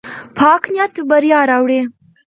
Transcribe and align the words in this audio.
پاک 0.37 0.63
نیت 0.73 0.95
بریا 1.09 1.39
راوړي. 1.49 1.81